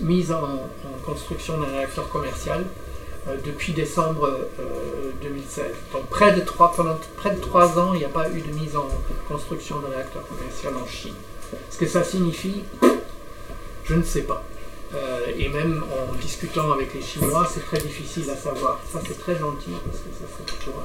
[0.00, 0.68] mise en,
[1.04, 2.64] construction d'un réacteur commercial
[3.44, 4.30] depuis décembre
[5.20, 5.64] 2016.
[5.92, 8.52] Donc près de trois, pendant près de trois ans, il n'y a pas eu de
[8.52, 8.88] mise en
[9.28, 11.14] construction d'un réacteur commercial en Chine.
[11.70, 12.62] Ce que ça signifie,
[13.84, 14.42] je ne sais pas.
[14.94, 18.78] Euh, et même en discutant avec les Chinois, c'est très difficile à savoir.
[18.90, 20.82] Ça, c'est très gentil parce que ça, c'est toujours.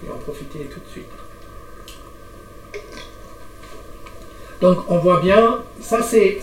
[0.00, 1.10] Je vais en profiter tout de suite.
[4.60, 6.40] Donc, on voit bien, ça, c'est,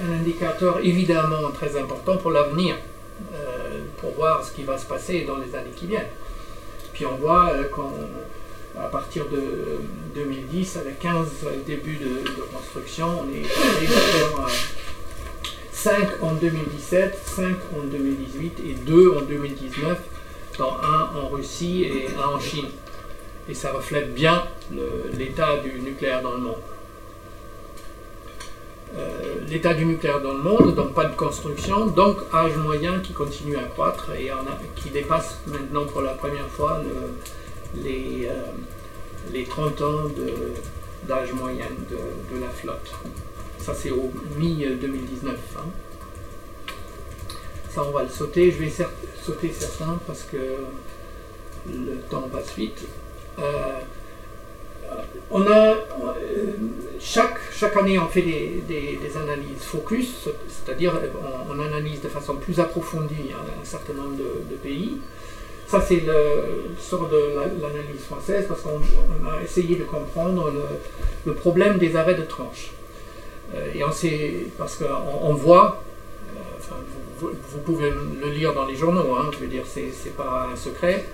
[0.00, 2.76] un indicateur évidemment très important pour l'avenir,
[3.34, 6.08] euh, pour voir ce qui va se passer dans les années qui viennent.
[6.94, 7.92] Puis on voit euh, quand
[8.78, 9.80] à partir de
[10.14, 11.28] 2010, avec 15
[11.66, 14.46] débuts de, construction, on est à
[15.72, 19.98] 5 en 2017, 5 en 2018 et 2 en 2019,
[20.58, 22.68] dans un en Russie et un en Chine.
[23.48, 24.44] Et ça reflète bien
[25.18, 26.56] l'état du nucléaire dans le monde.
[28.96, 33.12] Euh, l'état du nucléaire dans le monde, donc pas de construction, donc âge moyen qui
[33.14, 34.30] continue à croître et
[34.76, 36.92] qui dépasse maintenant pour la première fois le,
[37.76, 38.52] les, euh,
[39.32, 40.10] les 30 ans
[41.08, 42.92] d'âge moyen de, la flotte.
[43.58, 45.28] Ça, c'est au mi-2019.
[45.28, 45.66] Hein.
[47.70, 48.50] Ça, on va le sauter.
[48.50, 48.72] Je vais
[49.22, 50.36] sauter certains parce que
[51.68, 52.84] le temps passe vite.
[53.38, 53.80] Euh,
[55.30, 55.76] on a, euh,
[57.00, 60.92] chaque, chaque année, on fait des, des, analyses focus, c'est-à-dire
[61.48, 64.98] on, analyse de façon plus approfondie un, certain nombre de pays.
[65.72, 70.52] Ça, c'est le sort de l'analyse française parce qu'on a essayé de comprendre
[71.24, 72.72] le, problème des arrêts de tranche.
[73.54, 75.82] Euh, et on sait, parce qu'on voit,
[76.36, 76.74] euh,
[77.20, 81.06] vous, pouvez le lire dans les journaux, hein, je veux dire, c'est pas un secret,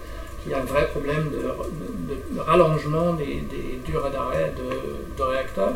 [0.43, 3.45] qu'il y a un vrai problème de, rallongement des,
[3.87, 5.75] durées d'arrêt de, réacteurs.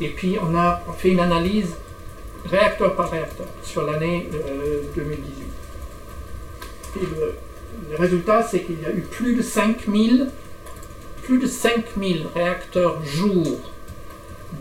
[0.00, 1.76] Et puis, on a fait une analyse
[2.44, 4.28] réacteur par réacteur sur l'année
[4.96, 5.44] 2018.
[6.96, 7.30] Euh,
[7.90, 10.30] le résultat, c'est qu'il y a eu plus de 5000
[11.24, 13.44] plus de 5000 réacteurs jour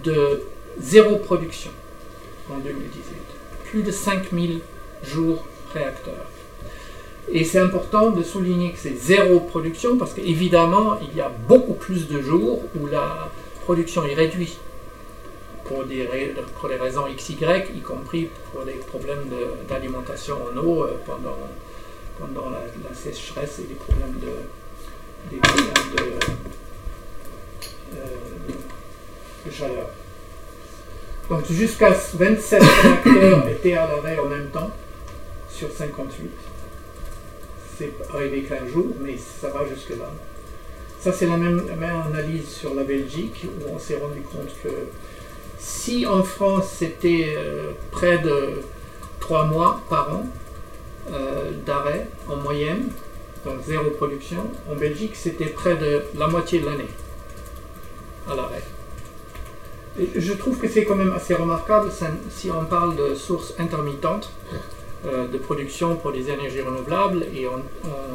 [0.04, 0.44] de
[0.80, 1.72] zéro production
[2.50, 3.16] en 2018.
[3.66, 4.62] Plus de 5000
[5.04, 6.30] jours réacteurs.
[7.30, 11.74] Et c'est important de souligner que c'est zéro production parce qu'évidemment, il y a beaucoup
[11.74, 13.30] plus de jours où la
[13.64, 14.58] production est réduite
[15.66, 17.38] pour des, des raisons XY,
[17.76, 19.30] y compris pour les problèmes
[19.68, 21.38] d'alimentation en eau euh, pendant
[22.20, 22.62] pendant la,
[22.94, 24.34] sécheresse et les problèmes de,
[25.32, 26.04] des problèmes de,
[27.96, 29.90] euh, chaleur.
[31.30, 34.72] Donc jusqu'à 27 réacteurs étaient à l'arrêt en même temps
[35.50, 36.30] sur 58.
[37.78, 40.12] C'est arrivé qu'un jour, mais ça va jusque-là.
[41.00, 44.70] Ça, c'est la même, analyse sur la Belgique, où on s'est rendu compte que
[45.60, 48.62] si en France c'était euh, près de
[49.20, 50.26] trois mois par an
[51.12, 52.90] euh, d'arrêt en moyenne,
[53.46, 56.90] donc zéro production, en Belgique c'était près de la moitié de l'année
[58.30, 58.64] à l'arrêt.
[60.16, 61.92] Je trouve que c'est quand même assez remarquable
[62.30, 64.32] si on parle de sources intermittentes
[65.06, 67.62] euh, de production pour les énergies renouvelables et on,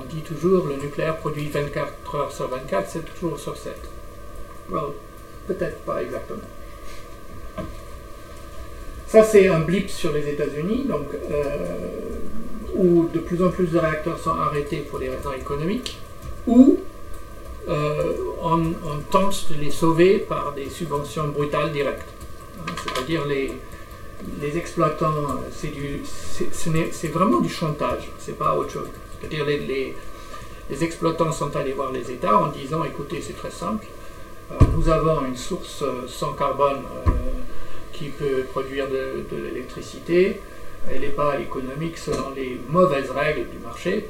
[0.08, 3.74] dit toujours le nucléaire produit 24 heures sur 24, c'est toujours sur 7.
[5.46, 6.40] peut-être pas exactement.
[9.06, 11.88] Ça, c'est un blip sur les États-Unis, donc euh,
[12.78, 15.98] où de plus en plus de réacteurs sont arrêtés pour des raisons économiques,
[16.46, 16.78] ou
[17.68, 18.72] euh, on,
[19.10, 22.08] tente de les sauver par des subventions brutales directes.
[22.60, 23.52] Hein, c'est-à-dire les,
[24.40, 28.88] les exploitants, c'est vraiment du chantage, c'est pas autre chose.
[29.20, 29.94] C'est-à-dire les,
[30.70, 33.86] les, exploitants sont allés voir les États en disant écoutez, c'est très simple,
[34.52, 36.82] euh, nous avons une source sans carbone
[37.92, 40.40] qui peut produire de, l'électricité.
[40.90, 44.08] Elle n'est pas économique selon les mauvaises règles du marché.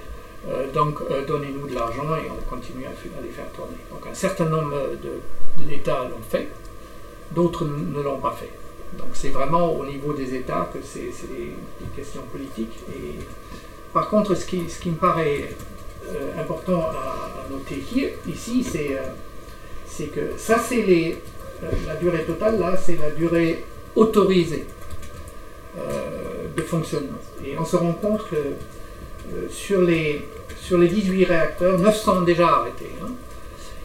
[0.49, 2.91] Euh, donc euh, donnez-nous de l'argent et on continue à,
[3.23, 3.77] les faire tourner.
[3.91, 4.77] Donc un certain nombre
[5.59, 6.49] d'États l'ont fait,
[7.33, 8.51] d'autres ne l'ont pas fait.
[8.97, 11.55] Donc c'est vraiment au niveau des États que c'est des,
[11.97, 12.79] questions politiques.
[12.91, 13.19] Et,
[13.93, 15.49] par contre, ce qui, me paraît
[16.09, 17.83] euh, important à, noter
[18.29, 21.17] ici, c'est que ça c'est
[21.87, 23.65] la durée totale, là c'est la durée
[23.97, 24.78] autorisé euh,
[26.59, 27.19] de fonctionnement.
[27.45, 30.27] Et on se rend compte que euh, sur, les,
[30.61, 32.91] sur les 18 réacteurs, 9 sont déjà arrêtés.
[33.03, 33.11] Hein,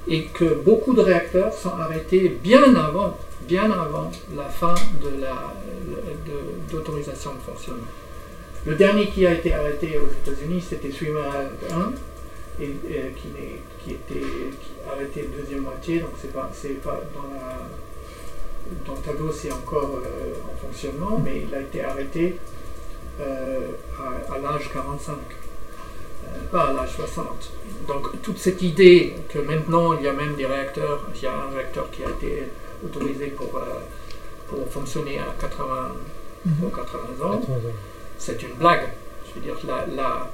[0.08, 5.54] et que beaucoup de réacteurs sont arrêtés bien avant, bien avant la fin de la,
[6.70, 7.88] d'autorisation de, fonctionnement.
[8.66, 11.22] Le dernier qui a été arrêté aux États-Unis, c'était Swimmer
[11.72, 11.94] 1,
[12.62, 12.68] et,
[13.16, 13.30] qui,
[13.84, 14.28] qui, était
[14.92, 16.50] arrêté deuxième moitié, donc c'est pas,
[16.84, 17.70] pas dans la
[18.86, 22.38] dont tableau c'est encore euh, en fonctionnement, mais il a été arrêté
[23.21, 23.71] euh,
[24.32, 27.26] à, l'âge 45, euh, pas à l'âge 60.
[27.88, 31.34] Donc toute cette idée que maintenant il y a même des réacteurs, il y a
[31.34, 32.49] un réacteur qui a été
[32.84, 33.62] autorisé pour,
[34.47, 35.91] pour fonctionner à 80
[36.63, 37.41] ou 80 ans,
[38.17, 38.89] c'est une blague.
[39.28, 39.56] Je veux dire,
[39.95, 40.30] la,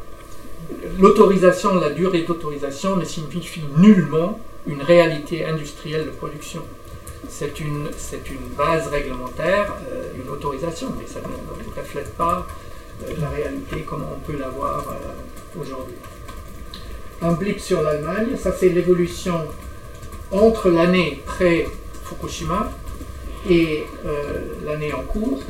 [0.99, 6.63] l'autorisation, la durée d'autorisation ne signifie nullement une réalité industrielle de production
[7.27, 7.89] c'est une,
[8.29, 12.68] une base réglementaire, euh, une autorisation, mais ça ne reflète pas euh,
[13.19, 15.95] la réalité comme on peut la voir euh, aujourd'hui.
[17.21, 19.47] Un blip sur l'Allemagne, ça c'est l'évolution
[20.31, 22.71] entre l'année pré-Fukushima
[23.49, 23.83] et
[24.65, 25.41] l'année en cours.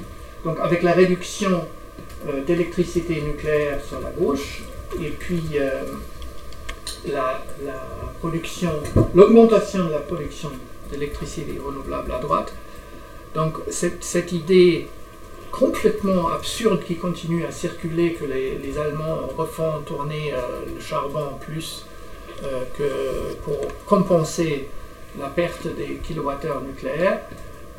[0.46, 1.68] Donc avec la réduction
[2.48, 4.64] d'électricité nucléaire sur la gauche,
[5.00, 5.44] et puis
[7.08, 7.42] la,
[8.20, 8.72] production,
[9.16, 10.52] l'augmentation de la production
[10.92, 12.54] d'électricité renouvelable à droite.
[13.36, 14.88] Donc cette, idée
[15.52, 21.34] complètement absurde qui continue à circuler, que les, Allemands refont tourner euh, le charbon en
[21.34, 21.86] plus
[22.44, 24.68] euh, que pour compenser
[25.18, 27.22] la perte des kilowattheures nucléaires.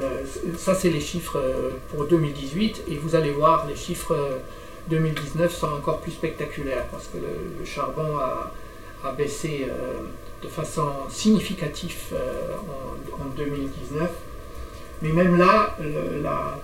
[0.00, 0.24] Euh,
[0.56, 1.40] ça, c'est les chiffres
[1.90, 4.40] pour 2018, et vous allez voir, les chiffres
[4.88, 9.66] 2019 sont encore plus spectaculaires, parce que le, charbon a, baissé
[10.42, 12.14] de façon significative
[13.18, 14.10] en, 2019.
[15.02, 15.76] Mais même là,
[16.22, 16.58] la,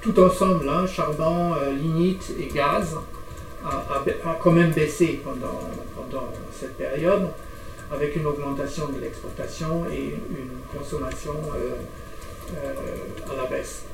[0.00, 2.96] tout ensemble, hein, charbon, euh, lignite et gaz,
[3.64, 5.60] a, quand même baissé pendant,
[5.96, 7.28] pendant cette période,
[7.90, 11.34] avec une augmentation de l'exportation et une consommation
[13.30, 13.84] à la baisse.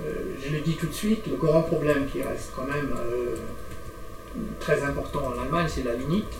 [0.00, 2.94] je le dis tout de suite, le grand problème qui reste quand même
[4.60, 6.32] très important en Allemagne, c'est la lignite.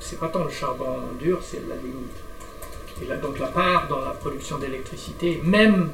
[0.00, 2.16] C'est pas tant le charbon dur, c'est la lignite.
[3.02, 5.90] Et là, donc la part dans la production d'électricité, même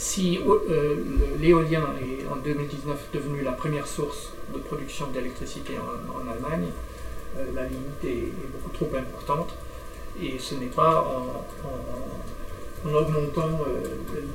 [0.00, 0.96] si euh,
[1.38, 6.70] l'éolien est en 2019 devenu la première source de production d'électricité en, Allemagne,
[7.36, 9.54] euh, la limite est, beaucoup trop importante.
[10.22, 11.44] Et ce n'est pas en,
[12.90, 13.82] augmentant euh,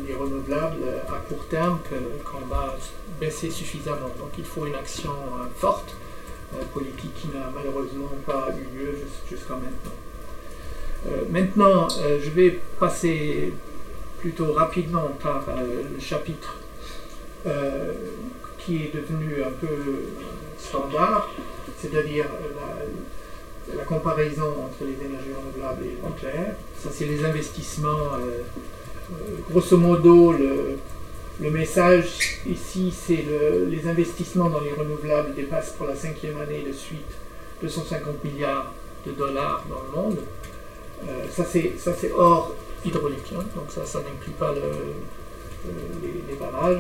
[0.08, 1.80] les renouvelables à court terme
[2.24, 2.78] qu'on va
[3.20, 4.10] baisser suffisamment.
[4.20, 5.14] Donc il faut une action
[5.56, 5.96] forte
[6.76, 9.98] politique qui n'a malheureusement pas eu lieu jusqu'à maintenant.
[11.32, 13.52] Maintenant, je vais passer
[14.20, 16.58] plutôt rapidement par euh, le chapitre
[18.58, 19.68] qui est devenu un peu
[20.58, 21.30] standard,
[21.80, 22.26] c'est-à-dire
[23.78, 26.56] la, comparaison entre les énergies renouvelables et le nucléaire.
[26.82, 28.18] Ça, c'est les investissements.
[29.48, 30.80] grosso modo, le,
[31.40, 33.24] le message ici, c'est
[33.70, 37.12] les investissements dans les renouvelables dépassent pour la cinquième année de suite
[37.62, 38.74] 250 milliards
[39.06, 40.18] de dollars dans le monde.
[41.30, 42.56] ça, c'est hors
[42.86, 43.44] hydraulique, hein.
[43.56, 46.78] donc ça, ça n'inclut pas les, barrages.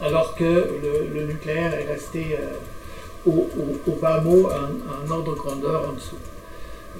[0.00, 2.36] Alors que le, nucléaire est resté
[3.26, 3.48] au,
[4.00, 6.18] bas mot un, ordre de grandeur en dessous.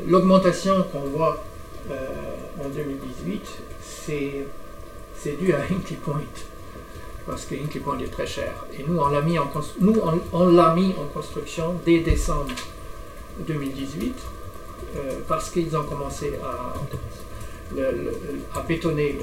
[0.07, 1.43] L'augmentation qu'on voit
[1.91, 3.49] en 2018,
[3.83, 6.23] c'est dû à Hinkley Point
[7.27, 8.55] parce que Hinkley Point est très cher.
[8.79, 12.55] Et nous, on l'a mis, mis en construction dès décembre
[13.41, 14.15] 2018,
[14.97, 16.75] euh, parce qu'ils ont commencé à,
[18.55, 19.17] à bétonner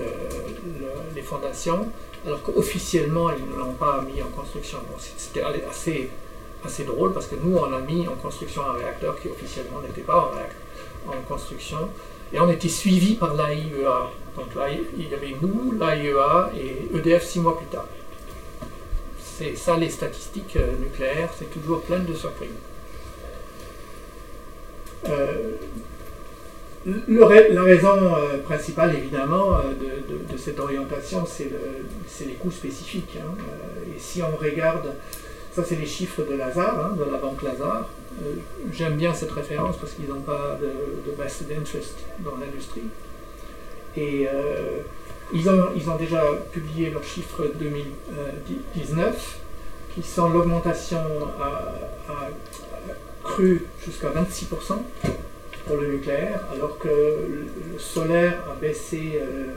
[1.16, 1.88] les fondations,
[2.26, 4.80] alors qu'officiellement, ils ne l'ont pas mis en construction.
[5.18, 6.10] C'était assez,
[6.64, 10.02] assez drôle, parce que nous, on a mis en construction un réacteur qui officiellement n'était
[10.02, 10.32] pas
[11.08, 11.90] en, en construction,
[12.32, 14.12] et on était suivi par l'AIEA.
[14.36, 14.68] Donc là,
[14.98, 17.86] il y avait nous, l'AIEA et EDF six mois plus tard.
[19.20, 22.50] C'est ça les statistiques euh, nucléaires, c'est toujours plein de surprises.
[25.10, 25.56] Euh,
[26.86, 33.18] la raison euh, principale, évidemment, de, cette orientation, c'est les coûts spécifiques.
[33.18, 33.36] Hein.
[33.88, 34.94] et si on regarde,
[35.54, 37.88] ça c'est les chiffres de Lazare, hein, de la banque Lazare.
[38.72, 42.84] J'aime bien cette référence parce qu'ils n'ont pas de, vested interest dans l'industrie.
[43.96, 44.80] Et euh,
[45.32, 46.22] ils, ont, ils ont déjà
[46.52, 49.40] publié leurs chiffres 2019,
[49.94, 51.00] qui sont l'augmentation
[51.40, 52.30] a,
[53.24, 54.74] cru jusqu'à 26%
[55.66, 59.54] pour le nucléaire, alors que le solaire a baissé euh,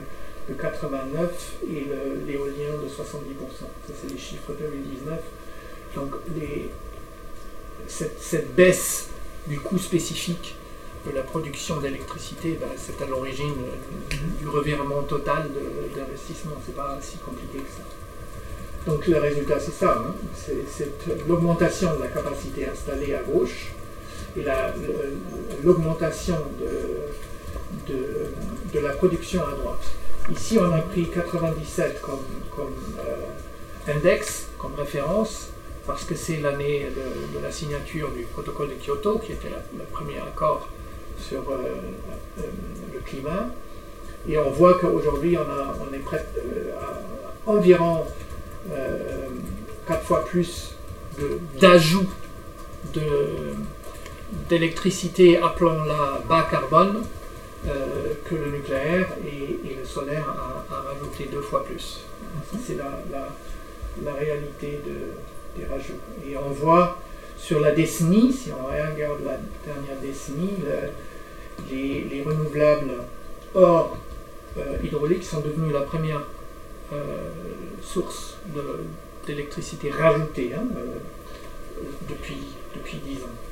[0.49, 1.87] de 89 et
[2.25, 2.93] l'éolien de 70%.
[3.59, 5.19] Ça, c'est les chiffres 2019.
[5.95, 6.69] Donc, les,
[7.87, 9.09] cette, cette, baisse
[9.47, 10.55] du coût spécifique
[11.13, 15.49] la production d'électricité, ben, c'est à l'origine euh, du revirement total
[15.95, 16.55] d'investissement.
[16.65, 18.91] C'est pas si compliqué que ça.
[18.91, 19.97] Donc le résultat, c'est ça.
[19.97, 20.15] Hein.
[20.35, 23.73] C'est l'augmentation de la capacité installée à gauche
[24.35, 24.43] et
[25.63, 27.93] l'augmentation de,
[28.73, 29.91] de, la production à droite.
[30.31, 32.19] Ici, on a pris 97 comme,
[32.55, 35.49] comme euh, index, comme référence,
[35.87, 36.87] parce que c'est l'année
[37.33, 40.67] de, la signature du protocole de Kyoto, qui était le premier accord
[41.19, 41.55] sur euh,
[42.39, 42.41] euh,
[42.93, 43.47] le climat.
[44.27, 48.05] Et on voit qu'aujourd'hui, on, on, est prêt euh, à environ
[49.87, 50.75] quatre fois plus
[51.61, 52.09] d'ajout
[54.49, 57.03] d'électricité, appelons-la bas carbone,
[57.63, 60.25] que le nucléaire et, le solaire
[60.69, 61.99] a, rajouté deux fois plus.
[62.65, 65.99] C'est la, la, réalité de, des rajouts.
[66.25, 66.97] Et on voit
[67.37, 70.53] sur la décennie, si on regarde la dernière décennie,
[71.69, 72.91] les, renouvelables
[73.53, 73.97] hors
[74.57, 76.23] euh, hydraulique sont devenus la première
[76.93, 77.29] euh,
[77.81, 78.37] source
[79.25, 82.37] d'électricité rajoutée hein, euh, depuis,
[82.75, 83.46] depuis 10 ans.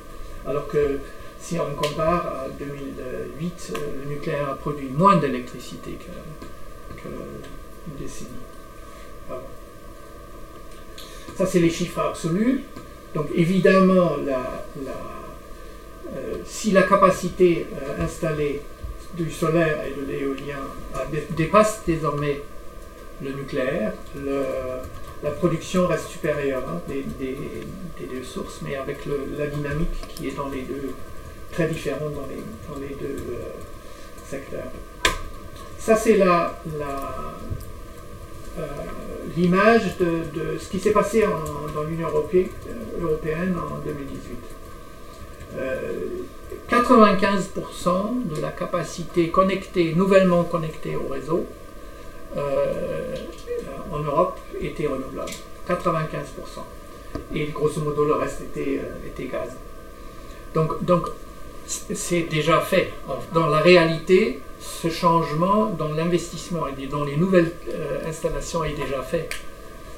[0.46, 0.98] Alors que
[1.40, 3.72] si on compare à 2008,
[4.04, 5.98] le nucléaire a produit moins d'électricité
[6.96, 8.30] qu'une décennie
[11.36, 12.62] Ça, c'est les chiffres absolus.
[13.14, 18.60] Donc évidemment, euh, si la capacité euh, installée
[19.14, 20.60] du solaire et de l'éolien
[21.30, 22.42] dépasse désormais
[23.22, 23.94] le nucléaire,
[25.22, 27.04] la production reste supérieure hein, des,
[28.06, 28.98] deux sources, mais avec
[29.38, 30.90] la dynamique qui est dans les deux,
[31.52, 33.52] très différente dans les, deux euh,
[34.28, 34.70] secteurs.
[35.78, 36.58] Ça, c'est la,
[39.36, 41.24] l'image de, ce qui s'est passé
[41.74, 44.36] dans l'Union européenne en 2018.
[46.68, 51.65] 95% de la capacité connectée, nouvellement connectée au réseau euh,
[53.90, 55.32] en Europe était renouvelable.
[55.68, 56.62] 95%.
[57.34, 59.50] Et grosso modo, le reste était, euh, était gaz.
[60.54, 61.08] Donc, donc
[61.66, 62.92] c'est déjà fait.
[63.32, 69.02] Dans la réalité, ce changement dans l'investissement et dans les nouvelles euh, installations est déjà
[69.02, 69.28] fait.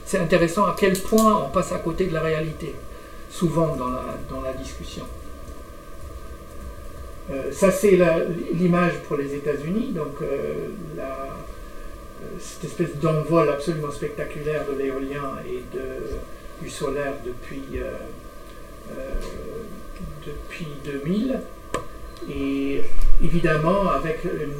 [0.06, 2.74] C'est intéressant à quel point on passe à côté de la réalité,
[3.30, 5.04] souvent dans la, dans la discussion.
[7.30, 7.98] Euh, ça, c'est
[8.54, 9.92] l'image pour les États-Unis.
[9.92, 10.68] Donc, euh,
[10.98, 11.02] euh,
[12.40, 16.18] cette espèce d'envol absolument spectaculaire de l'éolien et de,
[16.62, 17.62] du solaire depuis,
[20.26, 21.40] depuis 2000.
[22.30, 22.82] Et
[23.22, 24.52] évidemment, avec une,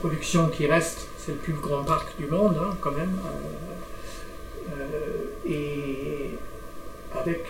[0.00, 3.18] production qui reste, c'est le plus grand parc du monde, hein, quand même.
[5.48, 6.30] et
[7.14, 7.44] avec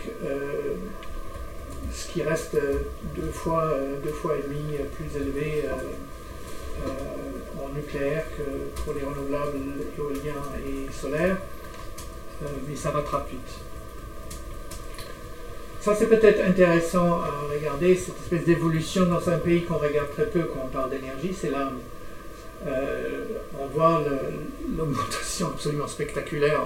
[1.97, 2.79] ce qui reste euh,
[3.15, 5.65] deux fois, euh, deux fois et demi plus élevé
[6.85, 9.59] euh, en nucléaire que pour les renouvelables
[9.99, 11.39] éoliens et solaires,
[12.69, 13.41] mais ça va très vite.
[15.81, 20.27] ça c'est peut-être intéressant à regarder, cette espèce d'évolution dans un pays qu'on regarde très
[20.27, 21.79] peu quand on parle d'énergie, c'est l'Inde.
[22.67, 23.25] Euh,
[23.59, 24.03] on voit
[24.77, 26.61] l'augmentation absolument spectaculaire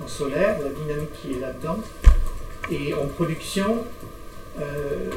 [0.00, 1.80] en, solaire, la dynamique qui est là-dedans.
[2.70, 3.84] Et en production,
[4.60, 5.10] euh,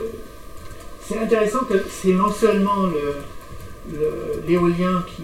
[1.07, 2.87] c'est intéressant que c'est non seulement
[4.47, 5.23] l'éolien qui,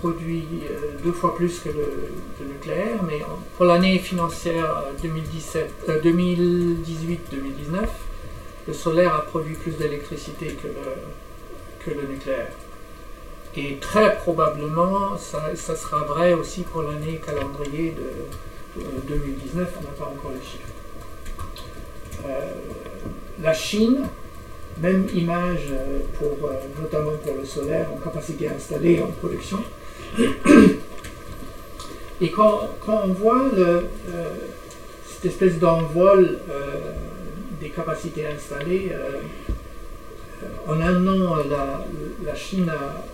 [0.00, 2.10] produit euh, deux fois plus que le,
[2.44, 3.20] nucléaire, mais
[3.56, 7.86] pour l'année financière 2018-2019,
[8.66, 10.56] le solaire a produit plus d'électricité
[11.84, 12.50] que le nucléaire.
[13.56, 18.12] Et très probablement, ça, sera vrai aussi pour l'année calendrier de,
[19.08, 20.68] 2019, on n'a pas encore les chiffres.
[22.24, 22.52] Euh,
[23.42, 24.06] la Chine,
[24.80, 29.58] même image euh, pour, euh, notamment pour le solaire, en capacité installée en production.
[32.20, 33.44] Et quand, on voit
[35.06, 36.40] cette espèce d'envol
[37.60, 38.90] des capacités installées,
[40.66, 41.86] en un an, la,
[42.24, 43.04] la Chine a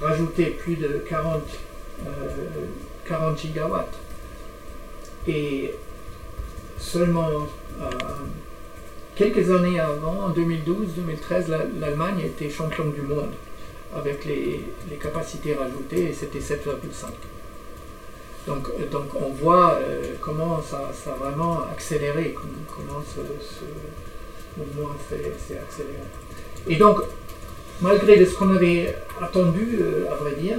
[0.00, 1.42] rajouté plus de 40,
[3.06, 3.98] 40 euh, gigawatts.
[5.26, 5.74] Et
[6.78, 7.30] seulement
[7.80, 7.88] euh,
[9.16, 13.30] quelques années avant, en 2012-2013, l'Allemagne était championne du monde
[13.94, 14.60] avec les,
[15.00, 17.06] capacités rajoutées et c'était 7,5.
[18.46, 19.78] Donc, euh, donc on voit
[20.20, 23.20] comment ça, a vraiment accéléré, comment, ce,
[24.58, 25.98] mouvement s'est accéléré.
[26.68, 27.00] Et donc
[27.80, 30.58] malgré ce qu'on avait attendu, euh, à vrai dire,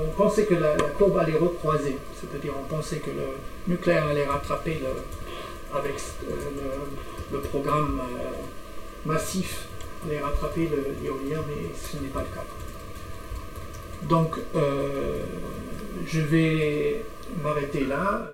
[0.00, 1.96] on pensait que la, courbe allait recroiser.
[2.20, 3.36] C'est-à-dire on pensait que le
[3.66, 4.80] nucléaire allait rattraper
[5.72, 5.94] avec
[6.28, 6.34] euh,
[7.32, 8.30] le, programme euh,
[9.06, 9.66] massif,
[10.04, 10.68] allait rattraper
[11.02, 12.44] l'éolien, mais ce n'est pas le cas.
[14.08, 14.38] Donc,
[16.06, 17.04] je vais
[17.42, 18.28] m'arrêter là.